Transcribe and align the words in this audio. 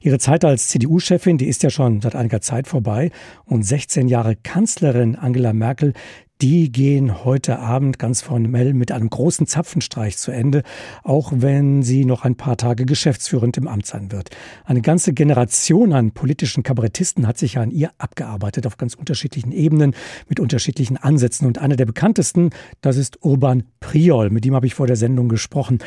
Ihre 0.00 0.18
Zeit 0.18 0.44
als 0.44 0.68
CDU-Chefin, 0.68 1.38
die 1.38 1.48
ist 1.48 1.62
ja 1.62 1.70
schon 1.70 2.00
seit 2.00 2.14
einiger 2.14 2.40
Zeit 2.40 2.66
vorbei. 2.66 3.10
Und 3.44 3.64
16 3.64 4.08
Jahre 4.08 4.36
Kanzlerin 4.36 5.16
Angela 5.16 5.52
Merkel, 5.52 5.94
die 6.40 6.70
gehen 6.70 7.24
heute 7.24 7.58
Abend 7.58 7.98
ganz 7.98 8.22
formell 8.22 8.72
mit 8.72 8.92
einem 8.92 9.10
großen 9.10 9.46
Zapfenstreich 9.46 10.16
zu 10.18 10.30
Ende, 10.30 10.62
auch 11.02 11.32
wenn 11.34 11.82
sie 11.82 12.04
noch 12.04 12.24
ein 12.24 12.36
paar 12.36 12.56
Tage 12.56 12.86
geschäftsführend 12.86 13.56
im 13.56 13.66
Amt 13.66 13.86
sein 13.86 14.12
wird. 14.12 14.30
Eine 14.64 14.80
ganze 14.80 15.12
Generation 15.12 15.92
an 15.92 16.12
politischen 16.12 16.62
Kabarettisten 16.62 17.26
hat 17.26 17.38
sich 17.38 17.58
an 17.58 17.70
ihr 17.70 17.90
abgearbeitet 17.98 18.66
auf 18.66 18.76
ganz 18.76 18.94
unterschiedlichen 18.94 19.50
Ebenen 19.50 19.94
mit 20.28 20.38
unterschiedlichen 20.38 20.96
Ansätzen. 20.96 21.46
Und 21.46 21.58
einer 21.58 21.76
der 21.76 21.86
bekanntesten, 21.86 22.50
das 22.82 22.96
ist 22.96 23.24
Urban 23.24 23.64
Priol. 23.80 24.30
Mit 24.30 24.46
ihm 24.46 24.54
habe 24.54 24.66
ich 24.66 24.74
vor 24.74 24.86
der 24.86 24.96
Sendung 24.96 25.28
gesprochen. 25.28 25.78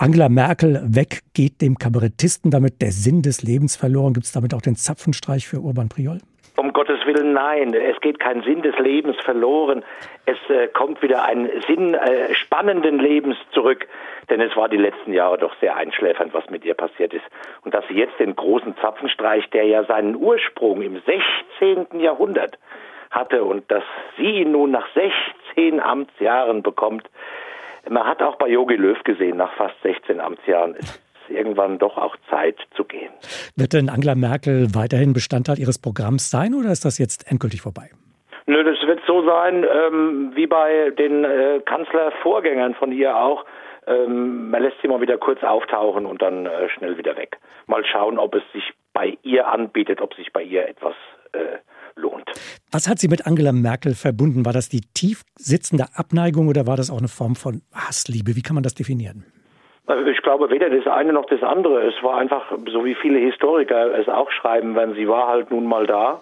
Angela 0.00 0.30
Merkel 0.30 0.80
weg 0.82 1.20
geht 1.34 1.60
dem 1.60 1.76
Kabarettisten 1.76 2.50
damit 2.50 2.80
der 2.80 2.90
Sinn 2.90 3.20
des 3.20 3.42
Lebens 3.42 3.76
verloren. 3.76 4.14
Gibt 4.14 4.24
es 4.24 4.32
damit 4.32 4.54
auch 4.54 4.62
den 4.62 4.74
Zapfenstreich 4.74 5.46
für 5.46 5.58
Urban 5.58 5.90
Priol? 5.90 6.20
Um 6.56 6.72
Gottes 6.72 7.04
Willen, 7.04 7.34
nein. 7.34 7.74
Es 7.74 8.00
geht 8.00 8.18
kein 8.18 8.42
Sinn 8.42 8.62
des 8.62 8.78
Lebens 8.78 9.18
verloren. 9.22 9.84
Es 10.24 10.38
äh, 10.48 10.68
kommt 10.68 11.02
wieder 11.02 11.24
ein 11.24 11.50
Sinn 11.68 11.92
äh, 11.92 12.34
spannenden 12.34 12.98
Lebens 12.98 13.36
zurück. 13.52 13.86
Denn 14.30 14.40
es 14.40 14.56
war 14.56 14.70
die 14.70 14.78
letzten 14.78 15.12
Jahre 15.12 15.36
doch 15.36 15.54
sehr 15.60 15.76
einschläfernd, 15.76 16.32
was 16.32 16.48
mit 16.48 16.64
ihr 16.64 16.72
passiert 16.72 17.12
ist. 17.12 17.24
Und 17.60 17.74
dass 17.74 17.86
sie 17.88 17.96
jetzt 17.96 18.18
den 18.18 18.34
großen 18.34 18.74
Zapfenstreich, 18.80 19.50
der 19.50 19.64
ja 19.64 19.84
seinen 19.84 20.16
Ursprung 20.16 20.80
im 20.80 20.98
16. 21.60 22.00
Jahrhundert 22.00 22.58
hatte 23.10 23.44
und 23.44 23.70
dass 23.70 23.84
sie 24.16 24.40
ihn 24.40 24.52
nun 24.52 24.70
nach 24.70 24.86
16 24.94 25.78
Amtsjahren 25.78 26.62
bekommt, 26.62 27.06
man 27.88 28.04
hat 28.04 28.22
auch 28.22 28.36
bei 28.36 28.48
Yogi 28.48 28.76
Löw 28.76 29.02
gesehen, 29.04 29.36
nach 29.36 29.52
fast 29.54 29.74
16 29.82 30.20
Amtsjahren 30.20 30.74
ist 30.74 31.00
irgendwann 31.30 31.78
doch 31.78 31.96
auch 31.96 32.16
Zeit 32.28 32.56
zu 32.76 32.84
gehen. 32.84 33.10
Wird 33.56 33.72
denn 33.72 33.88
Angela 33.88 34.14
Merkel 34.14 34.74
weiterhin 34.74 35.12
Bestandteil 35.12 35.58
ihres 35.58 35.80
Programms 35.80 36.30
sein 36.30 36.54
oder 36.54 36.70
ist 36.70 36.84
das 36.84 36.98
jetzt 36.98 37.30
endgültig 37.30 37.62
vorbei? 37.62 37.90
Nö, 38.46 38.64
das 38.64 38.84
wird 38.86 39.00
so 39.06 39.24
sein, 39.24 39.64
ähm, 39.64 40.32
wie 40.34 40.46
bei 40.46 40.90
den 40.90 41.24
äh, 41.24 41.60
Kanzlervorgängern 41.64 42.74
von 42.74 42.90
ihr 42.90 43.16
auch. 43.16 43.44
Ähm, 43.86 44.50
man 44.50 44.62
lässt 44.62 44.76
sie 44.82 44.88
mal 44.88 45.00
wieder 45.00 45.18
kurz 45.18 45.42
auftauchen 45.42 46.04
und 46.04 46.20
dann 46.20 46.46
äh, 46.46 46.68
schnell 46.70 46.98
wieder 46.98 47.16
weg. 47.16 47.38
Mal 47.66 47.84
schauen, 47.84 48.18
ob 48.18 48.34
es 48.34 48.42
sich 48.52 48.72
bei 48.92 49.16
ihr 49.22 49.46
anbietet, 49.46 50.00
ob 50.00 50.14
sich 50.14 50.32
bei 50.32 50.42
ihr 50.42 50.68
etwas 50.68 50.94
äh, 51.32 51.58
lohnt. 51.96 52.30
Was 52.70 52.88
hat 52.88 52.98
sie 52.98 53.08
mit 53.08 53.26
Angela 53.26 53.52
Merkel 53.52 53.94
verbunden? 53.94 54.44
War 54.44 54.52
das 54.52 54.68
die 54.68 54.82
tief 54.94 55.22
sitzende 55.36 55.86
Abneigung 55.94 56.48
oder 56.48 56.66
war 56.66 56.76
das 56.76 56.90
auch 56.90 56.98
eine 56.98 57.08
Form 57.08 57.34
von 57.34 57.62
Hassliebe? 57.74 58.36
Wie 58.36 58.42
kann 58.42 58.54
man 58.54 58.62
das 58.62 58.74
definieren? 58.74 59.24
Also 59.86 60.06
ich 60.06 60.22
glaube 60.22 60.50
weder 60.50 60.70
das 60.70 60.86
eine 60.86 61.12
noch 61.12 61.26
das 61.26 61.42
andere. 61.42 61.82
Es 61.88 62.00
war 62.02 62.18
einfach, 62.18 62.52
so 62.70 62.84
wie 62.84 62.94
viele 62.94 63.18
Historiker 63.18 63.98
es 63.98 64.08
auch 64.08 64.30
schreiben, 64.30 64.76
wenn 64.76 64.94
sie 64.94 65.08
war 65.08 65.26
halt 65.26 65.50
nun 65.50 65.66
mal 65.66 65.86
da, 65.86 66.20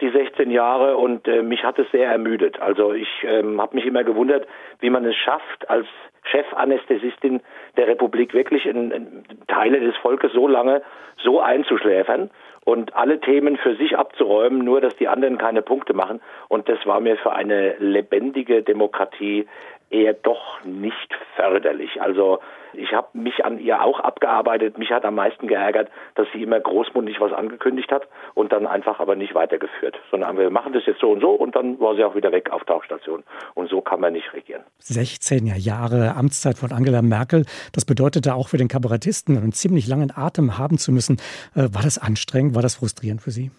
die 0.00 0.10
16 0.10 0.50
Jahre, 0.50 0.96
und 0.96 1.26
äh, 1.26 1.42
mich 1.42 1.64
hat 1.64 1.78
es 1.78 1.90
sehr 1.90 2.10
ermüdet. 2.10 2.60
Also 2.60 2.92
ich 2.92 3.08
ähm, 3.24 3.60
habe 3.60 3.76
mich 3.76 3.86
immer 3.86 4.04
gewundert, 4.04 4.46
wie 4.80 4.90
man 4.90 5.04
es 5.06 5.16
schafft, 5.16 5.68
als 5.70 5.86
Chefanästhesistin 6.30 7.40
der 7.76 7.86
Republik 7.88 8.34
wirklich 8.34 8.66
in, 8.66 8.90
in 8.90 9.24
Teile 9.46 9.80
des 9.80 9.96
Volkes 9.96 10.32
so 10.32 10.48
lange 10.48 10.82
so 11.22 11.40
einzuschläfern 11.40 12.30
und 12.64 12.94
alle 12.94 13.20
Themen 13.20 13.56
für 13.56 13.76
sich 13.76 13.96
abzuräumen, 13.96 14.58
nur 14.58 14.80
dass 14.80 14.94
die 14.96 15.08
anderen 15.08 15.38
keine 15.38 15.62
Punkte 15.62 15.94
machen. 15.94 16.20
Und 16.48 16.68
das 16.68 16.78
war 16.84 17.00
mir 17.00 17.16
für 17.16 17.32
eine 17.32 17.76
lebendige 17.78 18.62
Demokratie 18.62 19.46
eher 19.90 20.14
doch 20.14 20.64
nicht 20.64 21.14
förderlich. 21.36 22.00
Also 22.00 22.40
ich 22.74 22.92
habe 22.92 23.08
mich 23.12 23.44
an 23.44 23.58
ihr 23.58 23.82
auch 23.82 24.00
abgearbeitet. 24.00 24.78
Mich 24.78 24.90
hat 24.90 25.04
am 25.04 25.14
meisten 25.14 25.48
geärgert, 25.48 25.90
dass 26.14 26.26
sie 26.32 26.42
immer 26.42 26.60
großmundig 26.60 27.20
was 27.20 27.32
angekündigt 27.32 27.90
hat 27.90 28.06
und 28.34 28.52
dann 28.52 28.66
einfach 28.66 29.00
aber 29.00 29.16
nicht 29.16 29.34
weitergeführt. 29.34 29.98
Sondern 30.10 30.36
wir 30.36 30.50
machen 30.50 30.72
das 30.72 30.84
jetzt 30.86 31.00
so 31.00 31.10
und 31.10 31.20
so 31.20 31.30
und 31.30 31.56
dann 31.56 31.80
war 31.80 31.94
sie 31.96 32.04
auch 32.04 32.14
wieder 32.14 32.32
weg 32.32 32.50
auf 32.50 32.64
Tauchstation. 32.64 33.24
Und 33.54 33.70
so 33.70 33.80
kann 33.80 34.00
man 34.00 34.12
nicht 34.12 34.32
regieren. 34.32 34.62
16 34.78 35.46
Jahre 35.46 36.14
Amtszeit 36.16 36.58
von 36.58 36.72
Angela 36.72 37.02
Merkel, 37.02 37.44
das 37.72 37.84
bedeutete 37.84 38.34
auch 38.34 38.48
für 38.48 38.58
den 38.58 38.68
Kabarettisten 38.68 39.36
einen 39.36 39.52
ziemlich 39.52 39.86
langen 39.86 40.12
Atem 40.14 40.58
haben 40.58 40.78
zu 40.78 40.92
müssen. 40.92 41.16
Äh, 41.54 41.68
war 41.72 41.82
das 41.82 41.98
anstrengend? 41.98 42.54
War 42.54 42.62
das 42.62 42.76
frustrierend 42.76 43.22
für 43.22 43.30
Sie? 43.30 43.50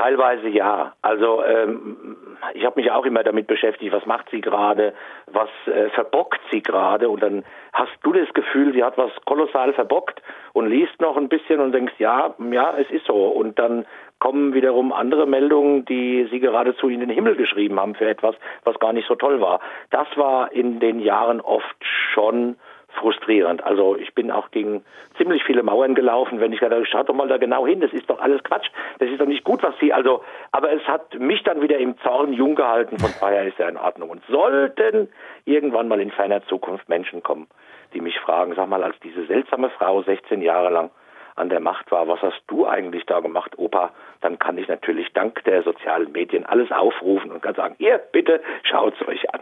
Teilweise 0.00 0.48
ja. 0.48 0.94
Also 1.02 1.44
ähm, 1.44 2.16
ich 2.54 2.64
habe 2.64 2.80
mich 2.80 2.90
auch 2.90 3.04
immer 3.04 3.22
damit 3.22 3.46
beschäftigt, 3.46 3.92
was 3.92 4.06
macht 4.06 4.30
sie 4.30 4.40
gerade, 4.40 4.94
was 5.26 5.50
äh, 5.66 5.90
verbockt 5.90 6.40
sie 6.50 6.62
gerade 6.62 7.10
und 7.10 7.22
dann 7.22 7.44
hast 7.74 7.92
du 8.02 8.14
das 8.14 8.32
Gefühl, 8.32 8.72
sie 8.72 8.82
hat 8.82 8.96
was 8.96 9.10
kolossal 9.26 9.74
verbockt 9.74 10.22
und 10.54 10.70
liest 10.70 10.98
noch 11.02 11.18
ein 11.18 11.28
bisschen 11.28 11.60
und 11.60 11.72
denkst, 11.72 11.92
ja, 11.98 12.34
ja, 12.50 12.72
es 12.78 12.90
ist 12.90 13.04
so 13.04 13.26
und 13.26 13.58
dann 13.58 13.84
kommen 14.20 14.54
wiederum 14.54 14.94
andere 14.94 15.26
Meldungen, 15.26 15.84
die 15.84 16.26
sie 16.30 16.40
geradezu 16.40 16.88
in 16.88 17.00
den 17.00 17.10
Himmel 17.10 17.36
geschrieben 17.36 17.78
haben 17.78 17.94
für 17.94 18.08
etwas, 18.08 18.34
was 18.64 18.78
gar 18.78 18.94
nicht 18.94 19.06
so 19.06 19.16
toll 19.16 19.42
war. 19.42 19.60
Das 19.90 20.08
war 20.16 20.50
in 20.52 20.80
den 20.80 21.00
Jahren 21.00 21.42
oft 21.42 21.76
schon 22.14 22.56
frustrierend. 22.94 23.62
Also 23.64 23.96
ich 23.96 24.14
bin 24.14 24.30
auch 24.30 24.50
gegen 24.50 24.84
ziemlich 25.16 25.42
viele 25.44 25.62
Mauern 25.62 25.94
gelaufen, 25.94 26.40
wenn 26.40 26.52
ich 26.52 26.60
gesagt 26.60 26.88
schaut 26.88 27.08
doch 27.08 27.14
mal 27.14 27.28
da 27.28 27.36
genau 27.36 27.66
hin, 27.66 27.80
das 27.80 27.92
ist 27.92 28.08
doch 28.08 28.20
alles 28.20 28.42
Quatsch, 28.42 28.68
das 28.98 29.08
ist 29.08 29.20
doch 29.20 29.26
nicht 29.26 29.44
gut, 29.44 29.62
was 29.62 29.74
sie, 29.80 29.92
also, 29.92 30.22
aber 30.52 30.72
es 30.72 30.82
hat 30.86 31.18
mich 31.18 31.42
dann 31.42 31.62
wieder 31.62 31.78
im 31.78 31.98
Zorn 31.98 32.32
jung 32.32 32.54
gehalten, 32.54 32.98
von 32.98 33.10
daher 33.20 33.46
ist 33.46 33.58
ja 33.58 33.68
in 33.68 33.76
Ordnung. 33.76 34.10
Und 34.10 34.22
sollten 34.28 35.08
irgendwann 35.44 35.88
mal 35.88 36.00
in 36.00 36.10
ferner 36.10 36.44
Zukunft 36.46 36.88
Menschen 36.88 37.22
kommen, 37.22 37.48
die 37.94 38.00
mich 38.00 38.18
fragen, 38.20 38.54
sag 38.54 38.68
mal, 38.68 38.82
als 38.82 38.98
diese 39.00 39.26
seltsame 39.26 39.70
Frau 39.70 40.02
16 40.02 40.42
Jahre 40.42 40.70
lang 40.70 40.90
an 41.36 41.48
der 41.48 41.60
Macht 41.60 41.90
war, 41.90 42.08
was 42.08 42.20
hast 42.20 42.40
du 42.46 42.66
eigentlich 42.66 43.04
da 43.06 43.20
gemacht, 43.20 43.58
Opa? 43.58 43.92
Dann 44.20 44.38
kann 44.38 44.58
ich 44.58 44.68
natürlich 44.68 45.08
dank 45.14 45.42
der 45.44 45.62
sozialen 45.62 46.12
Medien 46.12 46.44
alles 46.44 46.70
aufrufen 46.70 47.30
und 47.30 47.42
kann 47.42 47.54
sagen, 47.54 47.74
ihr 47.78 47.98
bitte 48.12 48.40
schaut 48.62 48.94
es 49.00 49.08
euch 49.08 49.32
an. 49.32 49.40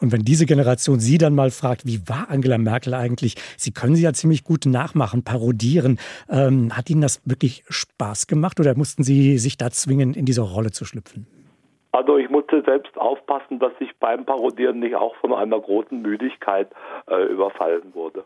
Und 0.00 0.12
wenn 0.12 0.22
diese 0.22 0.46
Generation 0.46 1.00
Sie 1.00 1.18
dann 1.18 1.34
mal 1.34 1.50
fragt, 1.50 1.86
wie 1.86 2.00
war 2.08 2.26
Angela 2.30 2.58
Merkel 2.58 2.94
eigentlich? 2.94 3.36
Sie 3.56 3.72
können 3.72 3.94
sie 3.94 4.02
ja 4.02 4.12
ziemlich 4.12 4.44
gut 4.44 4.66
nachmachen, 4.66 5.24
parodieren. 5.24 5.98
Ähm, 6.28 6.76
hat 6.76 6.90
Ihnen 6.90 7.00
das 7.00 7.22
wirklich 7.24 7.64
Spaß 7.68 8.26
gemacht 8.26 8.60
oder 8.60 8.76
mussten 8.76 9.02
Sie 9.02 9.38
sich 9.38 9.56
da 9.56 9.70
zwingen, 9.70 10.14
in 10.14 10.24
diese 10.24 10.42
Rolle 10.42 10.70
zu 10.70 10.84
schlüpfen? 10.84 11.26
Also 11.98 12.16
ich 12.16 12.30
musste 12.30 12.62
selbst 12.62 12.96
aufpassen, 12.96 13.58
dass 13.58 13.72
ich 13.80 13.90
beim 13.98 14.24
Parodieren 14.24 14.78
nicht 14.78 14.94
auch 14.94 15.16
von 15.16 15.32
einer 15.32 15.58
großen 15.58 16.00
Müdigkeit 16.00 16.68
äh, 17.10 17.24
überfallen 17.24 17.92
wurde. 17.92 18.22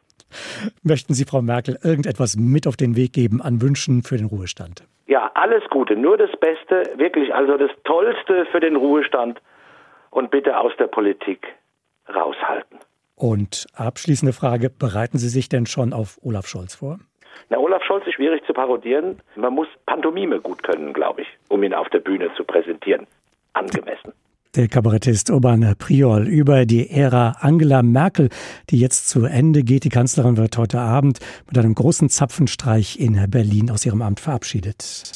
Möchten 0.83 1.15
Sie, 1.15 1.25
Frau 1.25 1.41
Merkel, 1.41 1.79
irgendetwas 1.83 2.37
mit 2.37 2.67
auf 2.67 2.77
den 2.77 2.97
Weg 2.97 3.15
geben 3.15 3.41
an 3.41 3.63
Wünschen 3.63 4.03
für 4.03 4.19
den 4.19 4.27
Ruhestand? 4.27 4.85
Ja, 5.07 5.31
alles 5.33 5.63
Gute, 5.71 5.97
nur 5.97 6.19
das 6.19 6.31
Beste, 6.39 6.83
wirklich, 6.99 7.35
also 7.35 7.57
das 7.57 7.71
Tollste 7.85 8.45
für 8.53 8.61
den 8.61 8.77
Ruhestand 8.77 9.41
und 10.11 10.31
bitte 10.31 10.59
aus 10.59 10.73
der 10.79 10.89
Politik 10.89 11.47
raushalten. 12.15 12.79
Und 13.17 13.67
abschließende 13.75 14.35
Frage, 14.35 14.69
bereiten 14.69 15.17
Sie 15.17 15.31
sich 15.31 15.49
denn 15.49 15.65
schon 15.65 15.95
auf 15.95 16.19
Olaf 16.23 16.47
Scholz 16.47 16.75
vor? 16.75 16.99
Na, 17.49 17.57
Olaf 17.57 17.83
Scholz 17.85 18.07
ist 18.07 18.17
schwierig 18.17 18.45
zu 18.45 18.53
parodieren. 18.53 19.23
Man 19.35 19.55
muss 19.55 19.69
Pantomime 19.87 20.41
gut 20.41 20.63
können, 20.63 20.93
glaube 20.93 21.23
ich, 21.23 21.29
um 21.49 21.63
ihn 21.63 21.73
auf 21.73 21.89
der 21.89 22.01
Bühne 22.01 22.31
zu 22.35 22.45
präsentieren. 22.45 23.07
Angemessen. 23.55 24.13
Der 24.55 24.69
Kabarettist 24.69 25.31
Urban 25.31 25.75
Priol 25.79 26.29
über 26.29 26.67
die 26.67 26.91
Ära 26.91 27.37
Angela 27.41 27.83
Merkel, 27.83 28.29
die 28.69 28.79
jetzt 28.79 29.09
zu 29.09 29.25
Ende 29.25 29.63
geht. 29.63 29.85
Die 29.85 29.89
Kanzlerin 29.89 30.37
wird 30.37 30.59
heute 30.59 30.79
Abend 30.79 31.21
mit 31.47 31.57
einem 31.57 31.75
großen 31.75 32.11
Zapfenstreich 32.11 33.01
in 33.01 33.31
Berlin 33.31 33.71
aus 33.71 33.87
ihrem 33.87 34.03
Amt 34.03 34.21
verabschiedet. 34.21 35.05